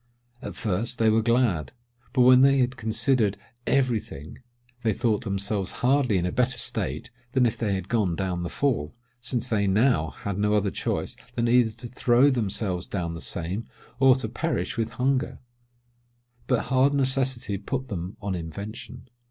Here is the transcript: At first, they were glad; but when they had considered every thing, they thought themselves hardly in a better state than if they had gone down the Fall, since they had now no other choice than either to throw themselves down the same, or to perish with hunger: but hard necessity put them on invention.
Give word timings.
At 0.41 0.55
first, 0.55 0.97
they 0.97 1.11
were 1.11 1.21
glad; 1.21 1.73
but 2.11 2.21
when 2.21 2.41
they 2.41 2.57
had 2.57 2.75
considered 2.75 3.37
every 3.67 3.99
thing, 3.99 4.39
they 4.81 4.93
thought 4.93 5.23
themselves 5.23 5.69
hardly 5.85 6.17
in 6.17 6.25
a 6.25 6.31
better 6.31 6.57
state 6.57 7.11
than 7.33 7.45
if 7.45 7.55
they 7.55 7.75
had 7.75 7.87
gone 7.87 8.15
down 8.15 8.41
the 8.41 8.49
Fall, 8.49 8.95
since 9.19 9.47
they 9.47 9.61
had 9.61 9.69
now 9.69 10.15
no 10.37 10.55
other 10.55 10.71
choice 10.71 11.15
than 11.35 11.47
either 11.47 11.73
to 11.73 11.87
throw 11.87 12.31
themselves 12.31 12.87
down 12.87 13.13
the 13.13 13.21
same, 13.21 13.67
or 13.99 14.15
to 14.15 14.27
perish 14.27 14.75
with 14.75 14.89
hunger: 14.93 15.37
but 16.47 16.61
hard 16.71 16.95
necessity 16.95 17.59
put 17.59 17.87
them 17.89 18.17
on 18.23 18.33
invention. 18.33 19.07